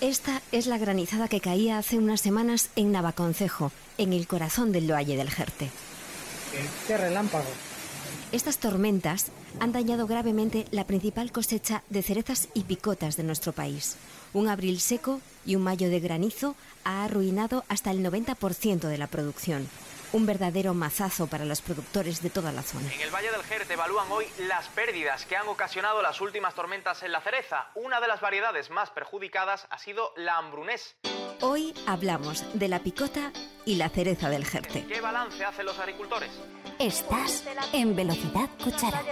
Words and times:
Esta 0.00 0.42
es 0.52 0.66
la 0.66 0.78
granizada 0.78 1.28
que 1.28 1.40
caía 1.40 1.78
hace 1.78 1.98
unas 1.98 2.20
semanas 2.20 2.70
en 2.76 2.92
Navaconcejo, 2.92 3.70
en 3.98 4.12
el 4.12 4.26
corazón 4.26 4.72
del 4.72 4.90
Valle 4.90 5.16
del 5.16 5.30
Jerte. 5.30 5.70
¡Qué 6.86 6.96
relámpago! 6.96 7.48
Estas 8.32 8.58
tormentas 8.58 9.26
han 9.58 9.72
dañado 9.72 10.06
gravemente 10.06 10.64
la 10.70 10.86
principal 10.86 11.32
cosecha 11.32 11.82
de 11.90 12.02
cerezas 12.02 12.48
y 12.54 12.62
picotas 12.62 13.16
de 13.16 13.24
nuestro 13.24 13.52
país. 13.52 13.96
Un 14.32 14.48
abril 14.48 14.80
seco 14.80 15.20
y 15.44 15.56
un 15.56 15.62
mayo 15.62 15.90
de 15.90 15.98
granizo 15.98 16.54
ha 16.84 17.04
arruinado 17.04 17.64
hasta 17.68 17.90
el 17.90 18.04
90% 18.04 18.88
de 18.88 18.98
la 18.98 19.08
producción. 19.08 19.68
Un 20.12 20.26
verdadero 20.26 20.74
mazazo 20.74 21.28
para 21.28 21.44
los 21.44 21.60
productores 21.60 22.20
de 22.20 22.30
toda 22.30 22.50
la 22.50 22.62
zona. 22.62 22.92
En 22.92 23.00
el 23.00 23.10
Valle 23.10 23.30
del 23.30 23.44
Jerte 23.44 23.74
evalúan 23.74 24.10
hoy 24.10 24.26
las 24.38 24.66
pérdidas 24.68 25.24
que 25.24 25.36
han 25.36 25.46
ocasionado 25.46 26.02
las 26.02 26.20
últimas 26.20 26.54
tormentas 26.54 27.02
en 27.04 27.12
la 27.12 27.20
cereza. 27.20 27.68
Una 27.76 28.00
de 28.00 28.08
las 28.08 28.20
variedades 28.20 28.70
más 28.70 28.90
perjudicadas 28.90 29.66
ha 29.70 29.78
sido 29.78 30.12
la 30.16 30.36
hambrunés. 30.38 30.96
Hoy 31.42 31.72
hablamos 31.86 32.44
de 32.54 32.68
la 32.68 32.80
picota 32.80 33.32
y 33.64 33.76
la 33.76 33.88
cereza 33.88 34.28
del 34.28 34.44
Jerte. 34.44 34.84
¿Qué 34.86 35.00
balance 35.00 35.44
hacen 35.44 35.64
los 35.64 35.78
agricultores? 35.78 36.30
Estás 36.78 37.44
en 37.72 37.94
Velocidad 37.94 38.48
Cuchara. 38.62 39.02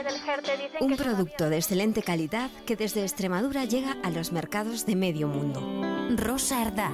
Un 0.80 0.96
producto 0.96 1.48
de 1.48 1.58
excelente 1.58 2.02
calidad 2.02 2.50
que 2.66 2.76
desde 2.76 3.02
Extremadura 3.02 3.64
llega 3.64 3.96
a 4.02 4.10
los 4.10 4.32
mercados 4.32 4.84
de 4.84 4.96
medio 4.96 5.28
mundo. 5.28 5.60
Rosa 6.16 6.62
Ardá. 6.62 6.92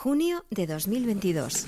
Junio 0.00 0.44
de 0.50 0.68
2022. 0.68 1.66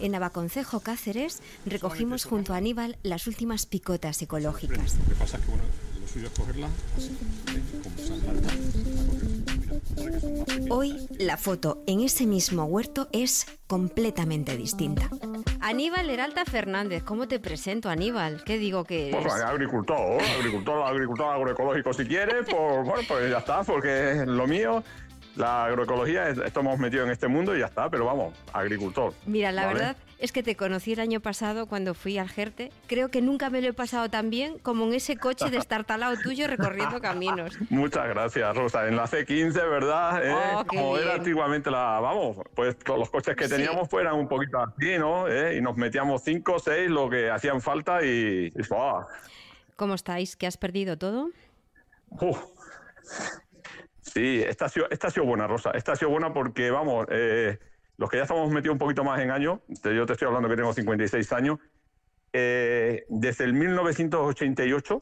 En 0.00 0.12
Navaconcejo, 0.12 0.80
Cáceres, 0.80 1.42
recogimos 1.66 2.24
junto 2.24 2.54
a 2.54 2.56
Aníbal 2.56 2.96
las 3.02 3.26
últimas 3.26 3.66
picotas 3.66 4.22
ecológicas. 4.22 4.96
Lo 4.96 5.04
que 5.10 5.14
pasa 5.14 5.36
es 5.36 5.44
que 5.44 5.50
bueno, 5.50 5.64
lo 6.00 6.08
suyo 6.08 6.26
es 6.28 6.32
cogerla. 6.32 6.68
Hoy 10.70 11.06
la 11.18 11.36
foto 11.36 11.82
en 11.86 12.00
ese 12.00 12.26
mismo 12.26 12.64
huerto 12.64 13.08
es 13.12 13.46
completamente 13.66 14.56
distinta. 14.56 15.10
Aníbal 15.60 16.08
Heralta 16.08 16.46
Fernández, 16.46 17.02
¿cómo 17.02 17.28
te 17.28 17.40
presento, 17.40 17.90
Aníbal? 17.90 18.42
¿Qué 18.44 18.56
digo 18.56 18.84
que 18.84 19.10
eres? 19.10 19.20
Pues 19.20 19.34
agricultor, 19.34 20.22
agricultor, 20.38 20.82
agricultor 20.82 21.34
agroecológico 21.34 21.92
si 21.92 22.06
quiere, 22.06 22.42
pues 22.42 22.86
bueno, 22.86 23.02
pues 23.06 23.30
ya 23.30 23.38
está, 23.38 23.62
porque 23.64 24.12
es 24.12 24.26
lo 24.26 24.46
mío, 24.46 24.82
la 25.36 25.64
agroecología, 25.66 26.28
es- 26.28 26.38
estamos 26.38 26.78
metidos 26.78 27.06
en 27.06 27.12
este 27.12 27.28
mundo 27.28 27.56
y 27.56 27.60
ya 27.60 27.66
está, 27.66 27.88
pero 27.90 28.04
vamos, 28.04 28.34
agricultor. 28.52 29.14
Mira, 29.26 29.50
la 29.52 29.66
¿vale? 29.66 29.78
verdad 29.78 29.96
es 30.18 30.30
que 30.30 30.42
te 30.42 30.54
conocí 30.56 30.92
el 30.92 31.00
año 31.00 31.20
pasado 31.20 31.66
cuando 31.66 31.94
fui 31.94 32.18
al 32.18 32.28
Jerte. 32.28 32.70
Creo 32.86 33.08
que 33.08 33.20
nunca 33.22 33.50
me 33.50 33.60
lo 33.60 33.68
he 33.68 33.72
pasado 33.72 34.08
tan 34.08 34.30
bien 34.30 34.58
como 34.58 34.84
en 34.86 34.94
ese 34.94 35.16
coche 35.16 35.50
destartalado 35.50 36.16
tuyo 36.22 36.46
recorriendo 36.46 37.00
caminos. 37.00 37.56
Muchas 37.70 38.06
gracias, 38.08 38.56
Rosa. 38.56 38.86
En 38.86 38.96
la 38.96 39.06
C15, 39.08 39.54
¿verdad? 39.68 40.24
¿Eh? 40.24 40.34
Oh, 40.54 40.64
Como 40.66 40.96
era 40.96 41.06
bien. 41.12 41.18
antiguamente 41.20 41.70
la. 41.70 41.98
Vamos, 42.00 42.36
pues 42.54 42.76
los 42.86 43.10
coches 43.10 43.34
que 43.34 43.44
Sí. 43.48 43.50
teníamos 43.54 43.88
pues, 43.88 44.02
eran 44.04 44.14
un 44.16 44.28
poquito 44.28 44.58
así, 44.60 44.96
¿no? 44.98 45.26
¿Eh? 45.28 45.56
Y 45.56 45.60
nos 45.60 45.76
metíamos 45.76 46.22
cinco, 46.22 46.58
seis, 46.58 46.88
lo 46.88 47.08
que 47.10 47.30
hacían 47.30 47.60
falta 47.60 48.04
y. 48.04 48.52
y. 48.54 48.62
¿Cómo 49.74 49.94
estáis? 49.94 50.36
¿Que 50.36 50.46
has 50.46 50.56
perdido 50.56 50.96
todo? 50.98 51.30
Uf. 52.10 52.38
Sí, 54.12 54.42
esta 54.46 54.66
ha, 54.66 54.68
sido, 54.68 55.24
buena, 55.24 55.46
Rosa. 55.46 55.70
Esta 55.70 55.92
ha 55.92 55.96
sido 55.96 56.10
buena 56.10 56.34
porque, 56.34 56.70
vamos, 56.70 57.06
eh, 57.08 57.58
los 57.96 58.10
que 58.10 58.18
ya 58.18 58.24
estamos 58.24 58.50
metidos 58.50 58.74
un 58.74 58.78
poquito 58.78 59.04
más 59.04 59.18
en 59.20 59.30
años, 59.30 59.60
yo 59.68 60.04
te 60.04 60.12
estoy 60.12 60.26
hablando 60.26 60.50
que 60.50 60.56
tengo 60.56 60.74
56 60.74 61.32
años, 61.32 61.58
eh, 62.34 63.06
desde 63.08 63.44
el 63.44 63.54
1988 63.54 65.00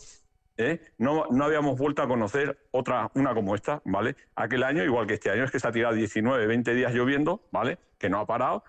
eh, 0.58 0.81
no, 0.98 1.27
no 1.31 1.44
habíamos 1.44 1.77
vuelto 1.77 2.03
a 2.03 2.08
conocer 2.08 2.58
otra, 2.70 3.11
una 3.14 3.34
como 3.34 3.55
esta, 3.56 3.83
¿vale? 3.84 4.14
Aquel 4.36 4.62
año, 4.62 4.84
igual 4.84 5.08
que 5.08 5.14
este 5.14 5.31
año, 5.31 5.42
es 5.42 5.50
que 5.50 5.58
se 5.58 5.66
ha 5.66 5.72
tirado 5.72 5.94
19, 5.94 6.47
20 6.47 6.75
días 6.75 6.92
lloviendo, 6.92 7.48
¿vale? 7.50 7.78
Que 7.98 8.09
no 8.10 8.21
ha 8.21 8.27
parado. 8.27 8.62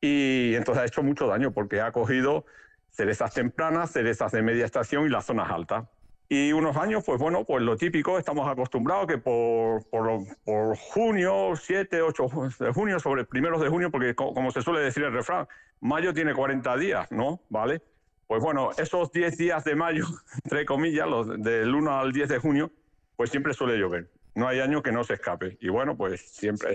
Y 0.00 0.54
entonces 0.54 0.82
ha 0.82 0.86
hecho 0.86 1.02
mucho 1.02 1.26
daño 1.26 1.50
porque 1.50 1.80
ha 1.80 1.90
cogido 1.90 2.44
cerezas 2.90 3.34
tempranas, 3.34 3.90
cerezas 3.90 4.30
de 4.30 4.42
media 4.42 4.64
estación 4.64 5.06
y 5.06 5.08
las 5.08 5.24
zonas 5.24 5.50
altas. 5.50 5.86
Y 6.34 6.50
unos 6.54 6.74
años, 6.78 7.04
pues 7.04 7.20
bueno, 7.20 7.44
pues 7.44 7.62
lo 7.62 7.76
típico, 7.76 8.16
estamos 8.18 8.48
acostumbrados 8.48 9.06
que 9.06 9.18
por, 9.18 9.86
por, 9.90 10.78
junio, 10.78 11.52
7, 11.54 12.00
8 12.00 12.26
de 12.58 12.72
junio, 12.72 12.98
sobre 12.98 13.26
primeros 13.26 13.60
de 13.60 13.68
junio, 13.68 13.90
porque 13.90 14.14
co- 14.14 14.32
como 14.32 14.50
se 14.50 14.62
suele 14.62 14.80
decir 14.80 15.02
el 15.04 15.12
refrán, 15.12 15.46
mayo 15.80 16.14
tiene 16.14 16.32
40 16.32 16.74
días, 16.78 17.12
¿no? 17.12 17.42
¿Vale? 17.50 17.82
Pues 18.26 18.42
bueno, 18.42 18.70
esos 18.78 19.12
10 19.12 19.36
días 19.36 19.62
de 19.64 19.74
mayo, 19.74 20.06
entre 20.44 20.64
comillas, 20.64 21.06
los 21.06 21.42
del 21.42 21.74
1 21.74 21.98
al 21.98 22.12
10 22.14 22.30
de 22.30 22.38
junio, 22.38 22.70
pues 23.14 23.28
siempre 23.28 23.52
suele 23.52 23.76
llover. 23.76 24.10
No 24.34 24.48
hay 24.48 24.60
año 24.60 24.82
que 24.82 24.90
no 24.90 25.04
se 25.04 25.12
escape. 25.12 25.58
Y 25.60 25.68
bueno, 25.68 25.98
pues 25.98 26.22
siempre 26.22 26.74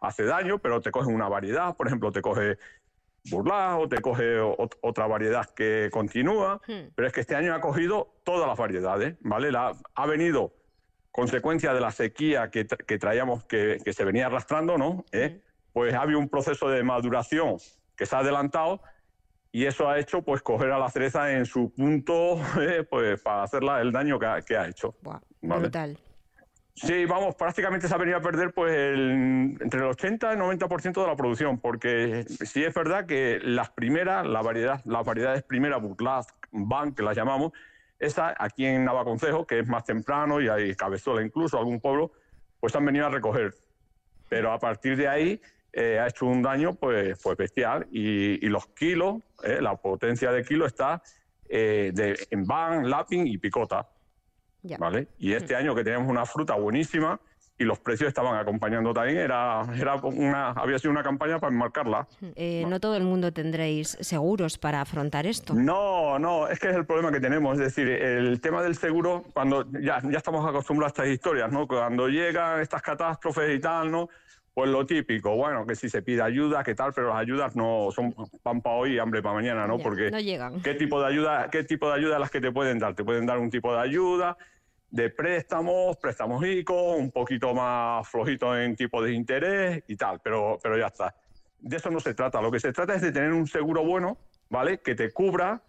hace 0.00 0.24
daño, 0.24 0.60
pero 0.60 0.80
te 0.80 0.90
coge 0.90 1.08
una 1.10 1.28
variedad, 1.28 1.76
por 1.76 1.88
ejemplo, 1.88 2.10
te 2.10 2.22
coge 2.22 2.56
burlao, 3.30 3.82
o 3.82 3.88
te 3.88 4.00
coge 4.00 4.38
ot- 4.40 4.76
otra 4.82 5.06
variedad 5.06 5.48
que 5.54 5.88
continúa, 5.92 6.60
Hmm. 6.66 6.88
pero 6.94 7.06
es 7.08 7.12
que 7.12 7.20
este 7.20 7.34
año 7.34 7.54
ha 7.54 7.60
cogido 7.60 8.20
todas 8.24 8.46
las 8.46 8.58
variedades, 8.58 9.16
¿vale? 9.20 9.50
La- 9.50 9.72
ha 9.94 10.06
venido 10.06 10.52
consecuencia 11.10 11.72
de 11.72 11.80
la 11.80 11.90
sequía 11.90 12.50
que, 12.50 12.66
tra- 12.66 12.84
que 12.84 12.98
traíamos, 12.98 13.44
que, 13.44 13.78
que 13.84 13.92
se 13.92 14.04
venía 14.04 14.26
arrastrando, 14.26 14.76
¿no? 14.76 15.04
¿Eh? 15.12 15.40
Pues 15.72 15.94
ha 15.94 16.02
habido 16.02 16.18
un 16.18 16.28
proceso 16.28 16.68
de 16.68 16.82
maduración 16.82 17.56
que 17.96 18.06
se 18.06 18.14
ha 18.16 18.18
adelantado 18.20 18.80
y 19.52 19.66
eso 19.66 19.88
ha 19.88 19.98
hecho 20.00 20.22
pues 20.22 20.42
coger 20.42 20.72
a 20.72 20.78
la 20.78 20.88
cereza 20.90 21.32
en 21.32 21.46
su 21.46 21.72
punto 21.72 22.36
eh, 22.60 22.84
pues 22.88 23.20
para 23.22 23.44
hacerla 23.44 23.80
el 23.80 23.92
daño 23.92 24.18
que 24.18 24.26
ha, 24.26 24.42
que 24.42 24.56
ha 24.56 24.66
hecho. 24.68 24.96
Buah, 25.02 25.20
Vale. 25.42 25.60
brutal. 25.62 25.98
Sí, 26.76 27.04
vamos, 27.04 27.36
prácticamente 27.36 27.86
se 27.86 27.94
ha 27.94 27.98
venido 27.98 28.18
a 28.18 28.20
perder 28.20 28.52
pues 28.52 28.72
el- 28.74 29.56
entre 29.60 29.78
el 29.80 29.86
80 29.86 30.30
y 30.30 30.32
el 30.32 30.38
90% 30.40 31.02
de 31.02 31.06
la 31.06 31.14
producción, 31.14 31.58
porque 31.60 32.24
sí 32.28 32.64
es 32.64 32.74
verdad 32.74 33.06
que 33.06 33.38
las 33.42 33.70
primeras, 33.70 34.26
la 34.26 34.42
variedad, 34.42 34.80
las 34.84 35.04
variedades 35.04 35.44
primeras, 35.44 35.80
Burlas, 35.80 36.26
Van, 36.50 36.92
que 36.94 37.02
las 37.04 37.16
llamamos, 37.16 37.52
esa 38.00 38.34
aquí 38.38 38.66
en 38.66 38.84
Navaconcejo, 38.84 39.46
que 39.46 39.60
es 39.60 39.68
más 39.68 39.84
temprano 39.84 40.40
y 40.40 40.48
hay 40.48 40.74
Cabezola 40.74 41.22
incluso, 41.22 41.58
algún 41.58 41.80
pueblo, 41.80 42.10
pues 42.58 42.74
han 42.74 42.84
venido 42.84 43.06
a 43.06 43.10
recoger. 43.10 43.54
Pero 44.28 44.52
a 44.52 44.58
partir 44.58 44.96
de 44.96 45.06
ahí 45.06 45.40
eh, 45.72 46.00
ha 46.00 46.08
hecho 46.08 46.26
un 46.26 46.42
daño 46.42 46.74
pues, 46.74 47.20
pues 47.22 47.36
bestial 47.36 47.86
y, 47.92 48.44
y 48.44 48.48
los 48.48 48.66
kilos, 48.68 49.22
eh, 49.44 49.58
la 49.60 49.76
potencia 49.76 50.32
de 50.32 50.42
kilo 50.44 50.66
está 50.66 51.02
eh, 51.48 51.92
de, 51.94 52.18
en 52.30 52.44
Van, 52.44 52.90
Lapping 52.90 53.28
y 53.28 53.38
Picota. 53.38 53.88
Ya. 54.64 54.78
¿vale? 54.78 55.06
Y 55.18 55.34
este 55.34 55.54
año 55.54 55.74
que 55.74 55.84
teníamos 55.84 56.10
una 56.10 56.26
fruta 56.26 56.54
buenísima 56.54 57.20
y 57.56 57.64
los 57.64 57.78
precios 57.78 58.08
estaban 58.08 58.36
acompañando 58.36 58.92
también, 58.92 59.18
era, 59.18 59.64
era 59.78 59.94
una, 59.96 60.50
había 60.50 60.78
sido 60.78 60.90
una 60.90 61.04
campaña 61.04 61.38
para 61.38 61.52
enmarcarla. 61.52 62.08
Eh, 62.34 62.64
no 62.66 62.80
todo 62.80 62.96
el 62.96 63.04
mundo 63.04 63.32
tendréis 63.32 63.96
seguros 64.00 64.58
para 64.58 64.80
afrontar 64.80 65.26
esto. 65.26 65.54
No, 65.54 66.18
no, 66.18 66.48
es 66.48 66.58
que 66.58 66.70
es 66.70 66.74
el 66.74 66.84
problema 66.84 67.12
que 67.12 67.20
tenemos. 67.20 67.54
Es 67.58 67.64
decir, 67.64 67.88
el 67.88 68.40
tema 68.40 68.60
del 68.62 68.74
seguro, 68.74 69.24
cuando 69.32 69.70
ya, 69.70 70.00
ya 70.02 70.18
estamos 70.18 70.44
acostumbrados 70.48 70.98
a 70.98 71.02
estas 71.02 71.14
historias, 71.14 71.52
¿no? 71.52 71.68
Cuando 71.68 72.08
llegan 72.08 72.60
estas 72.60 72.82
catástrofes 72.82 73.54
y 73.54 73.60
tal, 73.60 73.90
¿no? 73.90 74.08
Pues 74.52 74.70
lo 74.70 74.86
típico, 74.86 75.34
bueno, 75.34 75.66
que 75.66 75.74
si 75.74 75.88
se 75.88 76.02
pide 76.02 76.22
ayuda, 76.22 76.62
que 76.62 76.76
tal, 76.76 76.92
pero 76.92 77.08
las 77.08 77.18
ayudas 77.18 77.56
no 77.56 77.88
son 77.90 78.14
pan 78.40 78.60
para 78.60 78.76
hoy 78.76 78.94
y 78.94 78.98
hambre 79.00 79.20
para 79.20 79.34
mañana, 79.34 79.66
¿no? 79.66 79.78
Ya, 79.78 79.82
Porque 79.84 80.10
no 80.12 80.20
llegan. 80.20 80.62
¿qué 80.62 80.74
tipo 80.74 81.00
de 81.00 81.08
ayuda, 81.08 81.50
qué 81.50 81.64
tipo 81.64 81.88
de 81.88 81.94
ayuda 81.94 82.20
las 82.20 82.30
que 82.30 82.40
te 82.40 82.52
pueden 82.52 82.78
dar? 82.78 82.94
Te 82.94 83.02
pueden 83.02 83.26
dar 83.26 83.38
un 83.38 83.50
tipo 83.50 83.72
de 83.74 83.80
ayuda 83.80 84.36
de 84.94 85.10
préstamos, 85.10 85.96
préstamos 85.96 86.46
ICO, 86.46 86.92
un 86.94 87.10
poquito 87.10 87.52
más 87.52 88.08
flojito 88.08 88.56
en 88.56 88.76
tipo 88.76 89.02
de 89.02 89.12
interés 89.12 89.82
y 89.88 89.96
tal, 89.96 90.20
pero, 90.22 90.60
pero 90.62 90.78
ya 90.78 90.86
está. 90.86 91.16
De 91.58 91.78
eso 91.78 91.90
no 91.90 91.98
se 91.98 92.14
trata. 92.14 92.40
Lo 92.40 92.52
que 92.52 92.60
se 92.60 92.72
trata 92.72 92.94
es 92.94 93.02
de 93.02 93.10
tener 93.10 93.32
un 93.32 93.48
seguro 93.48 93.84
bueno, 93.84 94.18
¿vale? 94.50 94.78
Que 94.78 94.94
te 94.94 95.10
cubra 95.10 95.60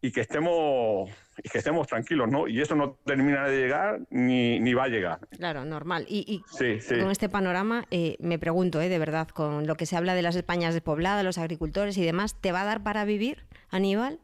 y 0.00 0.10
que 0.10 0.22
estemos, 0.22 1.08
y 1.44 1.48
que 1.48 1.58
estemos 1.58 1.86
tranquilos, 1.86 2.28
¿no? 2.28 2.48
Y 2.48 2.60
eso 2.60 2.74
no 2.74 2.96
termina 3.04 3.46
de 3.46 3.56
llegar 3.56 4.00
ni, 4.10 4.58
ni 4.58 4.74
va 4.74 4.84
a 4.84 4.88
llegar. 4.88 5.20
Claro, 5.36 5.64
normal. 5.64 6.04
Y, 6.08 6.24
y 6.26 6.42
Sí, 6.50 6.80
sí. 6.80 6.98
con 6.98 7.12
este 7.12 7.28
panorama, 7.28 7.84
eh, 7.92 8.16
me 8.18 8.36
pregunto, 8.40 8.80
eh, 8.80 8.88
de 8.88 8.98
verdad, 8.98 9.28
con 9.28 9.68
lo 9.68 9.76
que 9.76 9.86
se 9.86 9.96
habla 9.96 10.16
de 10.16 10.22
las 10.22 10.34
Españas 10.34 10.74
despobladas, 10.74 11.22
los 11.24 11.38
agricultores 11.38 11.96
y 11.98 12.04
demás, 12.04 12.34
¿te 12.40 12.50
va 12.50 12.62
a 12.62 12.64
dar 12.64 12.82
para 12.82 13.04
vivir, 13.04 13.44
Aníbal? 13.70 14.18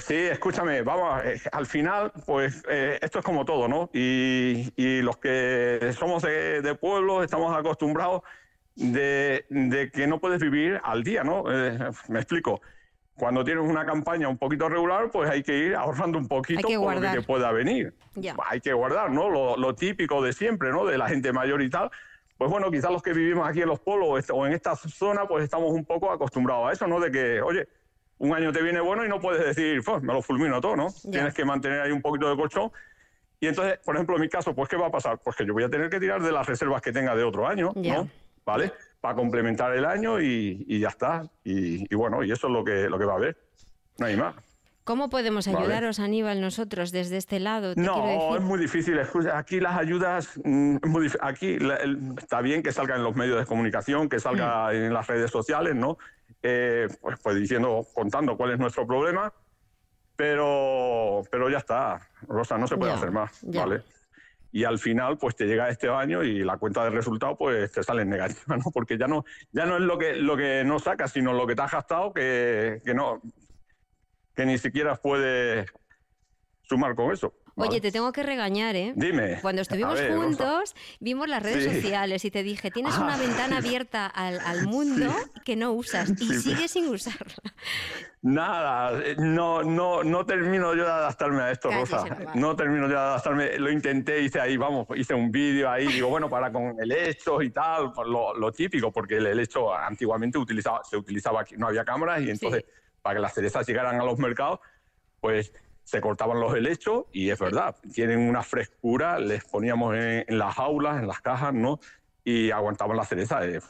Sí, 0.00 0.14
escúchame, 0.16 0.82
vamos, 0.82 1.22
eh, 1.24 1.40
al 1.52 1.66
final, 1.66 2.12
pues 2.26 2.62
eh, 2.68 2.98
esto 3.00 3.20
es 3.20 3.24
como 3.24 3.44
todo, 3.44 3.68
¿no? 3.68 3.90
Y, 3.92 4.72
y 4.76 5.02
los 5.02 5.18
que 5.18 5.92
somos 5.96 6.22
de, 6.22 6.62
de 6.62 6.74
pueblo 6.74 7.22
estamos 7.22 7.56
acostumbrados 7.56 8.22
de, 8.74 9.44
de 9.48 9.90
que 9.90 10.06
no 10.06 10.18
puedes 10.18 10.40
vivir 10.40 10.80
al 10.82 11.02
día, 11.04 11.22
¿no? 11.22 11.44
Eh, 11.48 11.78
me 12.08 12.20
explico. 12.20 12.60
Cuando 13.14 13.44
tienes 13.44 13.68
una 13.68 13.84
campaña 13.84 14.28
un 14.28 14.38
poquito 14.38 14.68
regular, 14.70 15.10
pues 15.10 15.28
hay 15.28 15.42
que 15.42 15.56
ir 15.58 15.76
ahorrando 15.76 16.16
un 16.16 16.26
poquito 16.26 16.66
por 16.66 16.94
lo 16.94 17.12
que 17.12 17.20
pueda 17.20 17.52
venir. 17.52 17.92
Ya. 18.14 18.34
Hay 18.48 18.60
que 18.60 18.72
guardar, 18.72 19.10
¿no? 19.10 19.28
Lo, 19.28 19.58
lo 19.58 19.74
típico 19.74 20.22
de 20.22 20.32
siempre, 20.32 20.70
¿no? 20.70 20.86
De 20.86 20.96
la 20.96 21.06
gente 21.08 21.30
mayor 21.30 21.60
y 21.60 21.68
tal. 21.68 21.90
Pues 22.38 22.50
bueno, 22.50 22.70
quizás 22.70 22.90
los 22.90 23.02
que 23.02 23.12
vivimos 23.12 23.46
aquí 23.46 23.60
en 23.60 23.68
los 23.68 23.80
pueblos 23.80 24.24
o 24.32 24.46
en 24.46 24.54
esta 24.54 24.74
zona, 24.74 25.28
pues 25.28 25.44
estamos 25.44 25.70
un 25.72 25.84
poco 25.84 26.10
acostumbrados 26.10 26.70
a 26.70 26.72
eso, 26.72 26.86
¿no? 26.86 26.98
De 26.98 27.10
que, 27.10 27.42
oye, 27.42 27.68
un 28.20 28.34
año 28.34 28.52
te 28.52 28.62
viene 28.62 28.80
bueno 28.80 29.04
y 29.04 29.08
no 29.08 29.18
puedes 29.18 29.44
decir, 29.44 29.82
pues 29.82 30.02
me 30.02 30.12
lo 30.12 30.20
fulmino 30.20 30.60
todo, 30.60 30.76
¿no? 30.76 30.88
Tienes 31.10 31.32
que 31.32 31.44
mantener 31.44 31.80
ahí 31.80 31.90
un 31.90 32.02
poquito 32.02 32.28
de 32.28 32.36
colchón. 32.36 32.70
Y 33.40 33.46
entonces, 33.46 33.78
por 33.82 33.96
ejemplo, 33.96 34.16
en 34.16 34.22
mi 34.22 34.28
caso, 34.28 34.54
pues 34.54 34.68
¿qué 34.68 34.76
va 34.76 34.88
a 34.88 34.90
pasar? 34.90 35.18
Pues 35.24 35.34
que 35.36 35.46
yo 35.46 35.54
voy 35.54 35.64
a 35.64 35.70
tener 35.70 35.88
que 35.88 35.98
tirar 35.98 36.22
de 36.22 36.30
las 36.30 36.46
reservas 36.46 36.82
que 36.82 36.92
tenga 36.92 37.16
de 37.16 37.24
otro 37.24 37.48
año, 37.48 37.72
¿no? 37.74 38.08
¿Vale? 38.44 38.72
Para 39.00 39.14
complementar 39.14 39.74
el 39.74 39.86
año 39.86 40.20
y, 40.20 40.78
ya 40.78 40.88
está. 40.88 41.22
Y, 41.44 41.94
bueno, 41.94 42.22
y 42.22 42.30
eso 42.30 42.48
es 42.48 42.52
lo 42.52 42.62
que, 42.62 42.90
lo 42.90 42.98
que 42.98 43.06
va 43.06 43.14
a 43.14 43.16
haber. 43.16 43.38
No 43.98 44.06
hay 44.06 44.16
más. 44.18 44.34
¿Cómo 44.84 45.08
podemos 45.08 45.48
ayudaros, 45.48 45.98
Aníbal, 45.98 46.42
nosotros 46.42 46.92
desde 46.92 47.16
este 47.16 47.40
lado? 47.40 47.72
no, 47.76 48.36
es 48.36 48.42
muy 48.42 48.58
difícil. 48.58 49.00
Aquí 49.32 49.60
las 49.60 49.78
ayudas, 49.78 50.38
mm, 50.44 50.76
aquí 51.22 51.56
está 52.18 52.42
bien 52.42 52.62
que 52.62 52.72
salga 52.72 52.96
en 52.96 53.02
los 53.02 53.16
medios 53.16 53.38
de 53.38 53.46
comunicación, 53.46 54.10
que 54.10 54.20
salga 54.20 54.68
mm. 54.68 54.74
en 54.74 54.92
las 54.92 55.06
redes 55.06 55.30
sociales, 55.30 55.74
¿no? 55.74 55.96
Eh, 56.42 56.88
pues, 57.00 57.18
pues 57.22 57.36
diciendo, 57.36 57.86
contando 57.94 58.36
cuál 58.36 58.52
es 58.52 58.58
nuestro 58.58 58.86
problema, 58.86 59.32
pero, 60.16 61.22
pero 61.30 61.50
ya 61.50 61.58
está, 61.58 62.00
Rosa, 62.22 62.56
no 62.58 62.66
se 62.66 62.76
puede 62.76 62.92
hacer 62.92 63.10
más, 63.10 63.40
¿vale? 63.42 63.82
Y 64.52 64.64
al 64.64 64.78
final, 64.78 65.16
pues 65.16 65.36
te 65.36 65.46
llega 65.46 65.68
este 65.68 65.88
año 65.88 66.22
y 66.22 66.42
la 66.42 66.56
cuenta 66.56 66.82
de 66.84 66.90
resultado, 66.90 67.36
pues 67.36 67.70
te 67.72 67.82
sale 67.82 68.04
negativa, 68.04 68.56
¿no? 68.56 68.70
Porque 68.72 68.98
ya 68.98 69.06
no, 69.06 69.24
ya 69.52 69.66
no 69.66 69.76
es 69.76 69.82
lo 69.82 69.98
que, 69.98 70.14
lo 70.16 70.36
que 70.36 70.64
no 70.64 70.78
sacas, 70.78 71.12
sino 71.12 71.32
lo 71.32 71.46
que 71.46 71.54
te 71.54 71.62
has 71.62 71.72
gastado 71.72 72.12
que, 72.12 72.80
que 72.84 72.94
no, 72.94 73.20
que 74.34 74.46
ni 74.46 74.58
siquiera 74.58 74.96
puede 74.96 75.66
sumar 76.62 76.94
con 76.94 77.12
eso. 77.12 77.34
Oye, 77.54 77.80
te 77.80 77.92
tengo 77.92 78.12
que 78.12 78.22
regañar, 78.22 78.76
¿eh? 78.76 78.92
Dime. 78.96 79.38
Cuando 79.42 79.62
estuvimos 79.62 80.00
juntos, 80.00 80.74
vimos 81.00 81.28
las 81.28 81.42
redes 81.42 81.72
sociales 81.72 82.24
y 82.24 82.30
te 82.30 82.42
dije, 82.42 82.70
tienes 82.70 82.96
una 82.98 83.14
ah. 83.14 83.18
ventana 83.20 83.58
abierta 83.58 84.06
al, 84.06 84.66
mundo 84.66 85.12
que 85.44 85.56
no 85.56 85.72
usas 85.72 86.10
y 86.20 86.34
sigues 86.34 86.70
sin 86.72 86.88
usarla. 86.88 87.54
Nada, 88.22 89.00
eh, 89.02 89.16
no, 89.18 89.62
no, 89.62 90.04
no 90.04 90.26
termino 90.26 90.74
yo 90.74 90.84
de 90.84 90.90
adaptarme 90.90 91.42
a 91.42 91.50
esto, 91.50 91.70
Rosa. 91.70 92.04
No 92.34 92.54
termino 92.54 92.82
yo 92.82 92.92
de 92.92 92.98
adaptarme. 92.98 93.58
Lo 93.58 93.70
intenté, 93.70 94.20
hice 94.20 94.40
ahí, 94.40 94.56
vamos, 94.56 94.86
hice 94.94 95.14
un 95.14 95.32
vídeo 95.32 95.70
ahí, 95.70 95.86
digo, 95.86 96.08
bueno, 96.08 96.28
para 96.28 96.52
con 96.52 96.76
el 96.78 96.92
hecho 96.92 97.40
y 97.40 97.50
tal, 97.50 97.92
lo, 98.06 98.34
lo 98.34 98.52
típico, 98.52 98.92
porque 98.92 99.16
el 99.16 99.40
hecho 99.40 99.74
antiguamente 99.74 100.38
utilizaba, 100.38 100.82
se 100.84 100.96
utilizaba 100.96 101.40
aquí, 101.40 101.56
no 101.56 101.68
había 101.68 101.84
cámaras 101.84 102.20
y 102.22 102.30
entonces 102.30 102.64
para 103.02 103.16
que 103.16 103.22
las 103.22 103.34
cerezas 103.34 103.66
llegaran 103.66 104.00
a 104.00 104.04
los 104.04 104.18
mercados, 104.18 104.60
pues 105.20 105.52
se 105.90 106.00
cortaban 106.00 106.38
los 106.38 106.54
helechos 106.54 107.06
y 107.10 107.30
es 107.30 107.38
verdad, 107.40 107.74
tienen 107.92 108.20
una 108.20 108.44
frescura, 108.44 109.18
les 109.18 109.42
poníamos 109.44 109.96
en, 109.96 110.24
en 110.28 110.38
las 110.38 110.56
aulas, 110.56 111.00
en 111.00 111.08
las 111.08 111.20
cajas, 111.20 111.52
¿no? 111.52 111.80
Y 112.22 112.52
aguantaban 112.52 112.96
la 112.96 113.04
cereza. 113.04 113.44
Eh, 113.44 113.60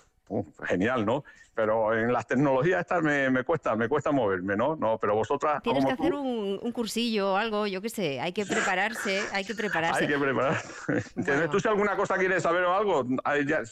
genial, 0.65 1.05
¿no? 1.05 1.25
Pero 1.55 1.95
en 1.99 2.13
las 2.13 2.27
tecnologías 2.27 2.81
estas 2.81 3.03
me, 3.03 3.45
cuesta, 3.45 3.77
me 3.77 3.89
cuesta 3.89 4.13
moverme, 4.13 4.57
¿no? 4.57 4.77
No, 4.77 4.99
pero 4.99 5.15
vosotras. 5.15 5.63
Tienes 5.63 5.85
que 5.85 5.93
hacer 5.93 6.15
un, 6.15 6.73
cursillo 6.73 7.33
o 7.33 7.37
algo, 7.37 7.67
yo 7.67 7.83
qué 7.83 7.91
sé, 7.91 8.21
hay 8.21 8.33
que 8.33 8.47
prepararse, 8.47 9.21
hay 9.33 9.45
que 9.45 9.55
prepararse. 9.55 10.05
Hay 10.05 10.09
que 10.09 10.19
prepararse. 10.19 11.49
¿Tú 11.51 11.61
si 11.61 11.69
alguna 11.69 11.97
cosa 11.97 12.17
quieres 12.17 12.45
saber 12.45 12.65
o 12.65 12.75
algo? 12.75 13.07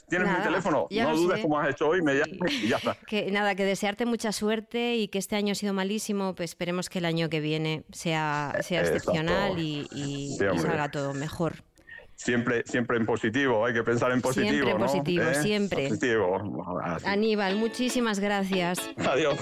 tienes 0.09 0.29
mi 0.29 0.43
teléfono, 0.43 0.89
no 0.91 1.17
dudes 1.17 1.41
como 1.41 1.59
has 1.59 1.71
hecho 1.71 1.89
hoy, 1.89 2.03
me 2.03 2.15
llamas 2.15 2.53
y 2.53 2.69
ya 2.69 2.77
está. 2.77 2.95
Que 3.07 3.31
nada, 3.31 3.55
que 3.55 3.65
desearte 3.65 4.05
mucha 4.05 4.33
suerte 4.33 4.97
y 4.97 5.09
que 5.09 5.19
este 5.19 5.37
año 5.37 5.53
ha 5.53 5.55
sido 5.55 5.73
malísimo, 5.73 6.35
pues 6.35 6.51
esperemos 6.51 6.89
que 6.89 6.99
el 6.99 7.05
año 7.05 7.31
que 7.31 7.41
viene 7.41 7.85
sea, 7.93 8.57
sea 8.61 8.81
excepcional 8.81 9.59
y, 9.59 9.89
y 9.93 10.37
salga 10.37 10.91
todo 10.91 11.15
mejor 11.15 11.68
siempre, 12.19 12.65
siempre 12.67 12.97
en 12.99 13.07
positivo, 13.07 13.65
hay 13.65 13.73
que 13.73 13.83
pensar 13.83 14.13
en 14.13 14.21
positivo. 14.21 14.51
Siempre 14.51 14.71
en 14.73 14.79
positivo, 14.79 15.23
¿Eh? 15.23 15.35
siempre. 15.37 15.89
Positivo. 15.89 16.39
Aníbal, 17.05 17.57
muchísimas 17.57 18.19
gracias. 18.19 18.79
Adiós. 18.99 19.39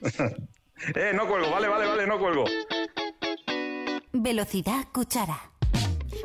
eh, 0.94 1.12
no 1.14 1.28
cuelgo, 1.28 1.50
vale, 1.50 1.68
vale, 1.68 1.86
vale, 1.86 2.06
no 2.06 2.18
cuelgo. 2.18 2.44
Velocidad 4.12 4.86
cuchara. 4.92 5.50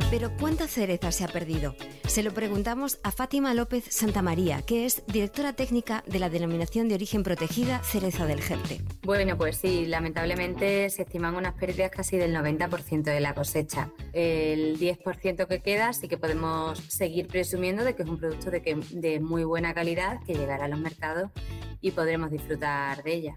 Pero 0.10 0.32
¿cuánta 0.40 0.68
cereza 0.68 1.12
se 1.12 1.26
ha 1.26 1.28
perdido? 1.28 1.76
Se 2.08 2.24
lo 2.24 2.32
preguntamos 2.34 3.00
a 3.04 3.12
Fátima 3.12 3.54
López 3.54 3.86
Santamaría, 3.90 4.62
que 4.62 4.86
es 4.86 5.04
directora 5.08 5.54
técnica 5.54 6.04
de 6.08 6.20
la 6.20 6.30
denominación 6.30 6.90
de 6.90 6.96
origen 6.96 7.24
protegida 7.24 7.82
Cereza 7.84 8.26
del 8.26 8.42
Jerte. 8.42 8.82
Bueno, 9.04 9.38
pues 9.38 9.58
sí, 9.58 9.86
lamentablemente 9.86 10.90
se 10.90 11.04
estiman 11.04 11.36
unas 11.36 11.54
pérdidas 11.54 11.92
casi 11.92 12.18
del 12.18 12.36
90% 12.36 13.04
de 13.04 13.20
la 13.20 13.34
cosecha. 13.34 13.90
El 14.14 14.78
10% 14.80 15.48
que 15.48 15.62
queda 15.62 15.94
sí 15.94 16.08
que 16.08 16.18
podemos 16.18 16.80
seguir 16.80 17.28
presumiendo 17.28 17.84
de 17.84 17.96
que 17.96 18.04
es 18.04 18.10
un 18.10 18.18
producto 18.18 18.52
de, 18.52 18.84
de 18.92 19.20
muy 19.20 19.44
buena 19.44 19.74
calidad 19.74 20.20
que 20.26 20.34
llegará 20.34 20.66
a 20.66 20.68
los 20.68 20.80
mercados 20.80 21.32
y 21.82 21.92
podremos 21.92 22.32
disfrutar 22.32 23.04
de 23.04 23.14
ella. 23.14 23.36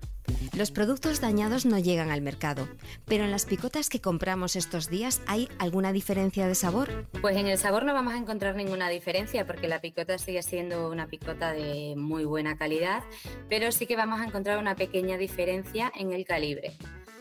Los 0.56 0.70
productos 0.70 1.20
dañados 1.20 1.66
no 1.66 1.78
llegan 1.78 2.10
al 2.10 2.20
mercado, 2.20 2.68
pero 3.06 3.24
en 3.24 3.30
las 3.30 3.44
picotas 3.44 3.88
que 3.88 4.00
compramos 4.00 4.56
estos 4.56 4.88
días 4.88 5.20
hay 5.26 5.48
alguna 5.58 5.92
diferencia 5.92 6.46
de 6.46 6.54
sabor? 6.54 7.06
Pues 7.20 7.36
en 7.36 7.46
el 7.46 7.58
sabor 7.58 7.84
no 7.84 7.92
vamos 7.92 8.14
a 8.14 8.18
encontrar 8.18 8.54
ninguna 8.54 8.88
diferencia 8.88 9.46
porque 9.46 9.68
la 9.68 9.80
picota 9.80 10.16
sigue 10.18 10.42
siendo 10.42 10.90
una 10.90 11.08
picota 11.08 11.52
de 11.52 11.94
muy 11.96 12.24
buena 12.24 12.56
calidad, 12.56 13.02
pero 13.48 13.72
sí 13.72 13.86
que 13.86 13.96
vamos 13.96 14.20
a 14.20 14.24
encontrar 14.24 14.58
una 14.58 14.76
pequeña 14.76 15.16
diferencia 15.16 15.92
en 15.94 16.12
el 16.12 16.24
calibre. 16.24 16.76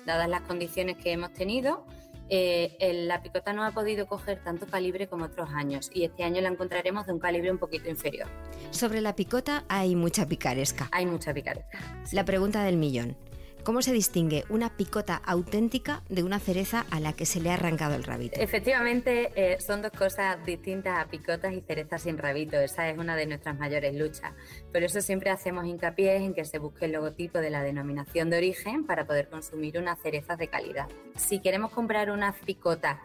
Dadas 0.05 0.29
las 0.29 0.41
condiciones 0.41 0.97
que 0.97 1.13
hemos 1.13 1.33
tenido, 1.33 1.85
eh, 2.29 3.05
la 3.07 3.21
picota 3.21 3.53
no 3.53 3.63
ha 3.63 3.71
podido 3.71 4.07
coger 4.07 4.43
tanto 4.43 4.65
calibre 4.65 5.07
como 5.07 5.25
otros 5.25 5.49
años 5.53 5.89
y 5.93 6.03
este 6.03 6.23
año 6.23 6.41
la 6.41 6.49
encontraremos 6.49 7.05
de 7.05 7.13
un 7.13 7.19
calibre 7.19 7.51
un 7.51 7.57
poquito 7.57 7.89
inferior. 7.89 8.27
Sobre 8.71 9.01
la 9.01 9.15
picota 9.15 9.65
hay 9.67 9.95
mucha 9.95 10.27
picaresca. 10.27 10.89
Hay 10.91 11.05
mucha 11.05 11.33
picaresca. 11.33 11.79
La 12.11 12.25
pregunta 12.25 12.63
del 12.63 12.77
millón. 12.77 13.15
¿Cómo 13.63 13.81
se 13.81 13.93
distingue 13.93 14.43
una 14.49 14.75
picota 14.75 15.21
auténtica 15.25 16.03
de 16.09 16.23
una 16.23 16.39
cereza 16.39 16.85
a 16.91 16.99
la 16.99 17.13
que 17.13 17.25
se 17.25 17.39
le 17.39 17.49
ha 17.49 17.53
arrancado 17.53 17.95
el 17.95 18.03
rabito? 18.03 18.37
Efectivamente, 18.41 19.31
eh, 19.35 19.57
son 19.61 19.81
dos 19.81 19.93
cosas 19.93 20.45
distintas 20.45 20.99
a 20.99 21.09
picotas 21.09 21.53
y 21.53 21.61
cerezas 21.61 22.01
sin 22.01 22.17
rabito. 22.17 22.59
Esa 22.59 22.89
es 22.89 22.97
una 22.97 23.15
de 23.15 23.25
nuestras 23.25 23.57
mayores 23.57 23.95
luchas. 23.95 24.33
Por 24.69 24.83
eso 24.83 24.99
siempre 24.99 25.29
hacemos 25.29 25.65
hincapié 25.65 26.17
en 26.17 26.33
que 26.33 26.43
se 26.43 26.59
busque 26.59 26.85
el 26.85 26.91
logotipo 26.91 27.39
de 27.39 27.51
la 27.51 27.63
denominación 27.63 28.29
de 28.29 28.37
origen 28.37 28.85
para 28.85 29.07
poder 29.07 29.29
consumir 29.29 29.77
unas 29.77 29.97
cerezas 30.01 30.37
de 30.37 30.49
calidad. 30.49 30.89
Si 31.15 31.39
queremos 31.39 31.71
comprar 31.71 32.11
una 32.11 32.33
picota 32.33 33.01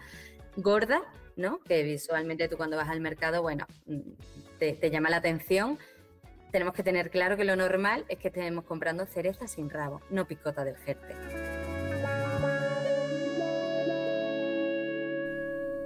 gorda, 0.56 1.02
¿no? 1.36 1.60
que 1.60 1.84
visualmente 1.84 2.48
tú 2.48 2.56
cuando 2.56 2.76
vas 2.76 2.88
al 2.88 3.00
mercado, 3.00 3.42
bueno, 3.42 3.64
mm, 3.86 4.00
te 4.58 4.90
llama 4.90 5.08
la 5.08 5.18
atención, 5.18 5.78
tenemos 6.50 6.74
que 6.74 6.82
tener 6.82 7.10
claro 7.10 7.36
que 7.36 7.44
lo 7.44 7.56
normal 7.56 8.04
es 8.08 8.18
que 8.18 8.28
estemos 8.28 8.64
comprando 8.64 9.06
cereza 9.06 9.46
sin 9.46 9.70
rabo, 9.70 10.00
no 10.10 10.26
picota 10.26 10.64
del 10.64 10.76
jerte. 10.76 11.14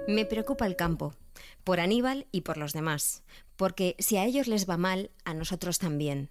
Me 0.07 0.25
preocupa 0.25 0.65
el 0.65 0.75
campo, 0.75 1.13
por 1.63 1.79
Aníbal 1.79 2.27
y 2.31 2.41
por 2.41 2.57
los 2.57 2.73
demás, 2.73 3.23
porque 3.55 3.95
si 3.99 4.17
a 4.17 4.25
ellos 4.25 4.47
les 4.47 4.69
va 4.69 4.77
mal, 4.77 5.11
a 5.23 5.33
nosotros 5.33 5.79
también. 5.79 6.29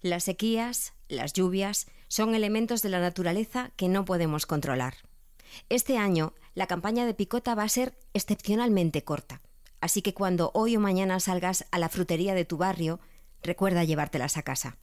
Las 0.00 0.24
sequías, 0.24 0.94
las 1.08 1.32
lluvias, 1.32 1.86
son 2.06 2.34
elementos 2.34 2.82
de 2.82 2.88
la 2.88 3.00
naturaleza 3.00 3.72
que 3.76 3.88
no 3.88 4.04
podemos 4.04 4.46
controlar. 4.46 4.94
Este 5.68 5.98
año, 5.98 6.34
la 6.54 6.68
campaña 6.68 7.04
de 7.04 7.14
picota 7.14 7.54
va 7.54 7.64
a 7.64 7.68
ser 7.68 7.94
excepcionalmente 8.14 9.02
corta, 9.02 9.40
así 9.80 10.02
que 10.02 10.14
cuando 10.14 10.52
hoy 10.54 10.76
o 10.76 10.80
mañana 10.80 11.18
salgas 11.18 11.66
a 11.72 11.78
la 11.78 11.88
frutería 11.88 12.34
de 12.34 12.44
tu 12.44 12.56
barrio, 12.56 13.00
recuerda 13.42 13.84
llevártelas 13.84 14.36
a 14.36 14.42
casa. 14.42 14.76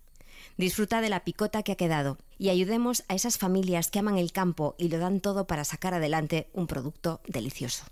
Disfruta 0.57 1.01
de 1.01 1.09
la 1.09 1.23
picota 1.23 1.63
que 1.63 1.73
ha 1.73 1.75
quedado 1.75 2.17
y 2.37 2.49
ayudemos 2.49 3.03
a 3.07 3.15
esas 3.15 3.37
familias 3.37 3.91
que 3.91 3.99
aman 3.99 4.17
el 4.17 4.31
campo 4.31 4.75
y 4.77 4.89
lo 4.89 4.97
dan 4.97 5.19
todo 5.19 5.45
para 5.45 5.63
sacar 5.63 5.93
adelante 5.93 6.49
un 6.53 6.67
producto 6.67 7.21
delicioso. 7.27 7.85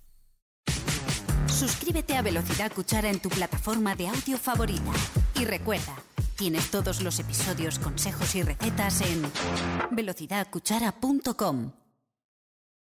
Suscríbete 1.48 2.18
a 2.18 2.22
Velocidad 2.22 2.72
Cuchara 2.72 3.10
en 3.10 3.20
tu 3.20 3.30
plataforma 3.30 3.96
de 3.96 4.08
audio 4.08 4.38
favorita. 4.38 4.92
Y 5.40 5.46
recuerda, 5.46 5.96
tienes 6.38 6.70
todos 6.70 7.02
los 7.02 7.20
episodios, 7.20 7.80
consejos 7.80 8.36
y 8.36 8.44
recetas 8.44 9.02
en 9.02 9.32
velocidadcuchara.com. 9.92 11.85